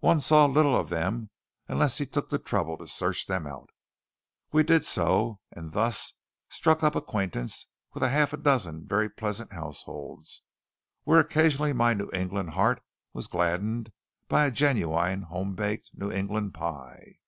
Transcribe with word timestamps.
One 0.00 0.20
saw 0.20 0.44
little 0.44 0.78
of 0.78 0.90
them 0.90 1.30
unless 1.66 1.96
he 1.96 2.04
took 2.04 2.28
the 2.28 2.38
trouble 2.38 2.76
to 2.76 2.86
search 2.86 3.24
them 3.24 3.46
out. 3.46 3.70
We 4.52 4.64
did 4.64 4.84
so, 4.84 5.40
and 5.50 5.72
thus 5.72 6.12
struck 6.50 6.82
up 6.82 6.94
acquaintance 6.94 7.68
with 7.94 8.02
a 8.02 8.10
half 8.10 8.38
dozen 8.42 8.86
very 8.86 9.08
pleasant 9.08 9.54
households, 9.54 10.42
where 11.04 11.20
occasionally 11.20 11.72
my 11.72 11.94
New 11.94 12.10
England 12.12 12.50
heart 12.50 12.82
was 13.14 13.28
gladdened 13.28 13.92
by 14.28 14.44
a 14.44 14.50
genuine 14.50 15.22
homebaked 15.22 15.92
New 15.94 16.12
England 16.12 16.52
pie. 16.52 17.20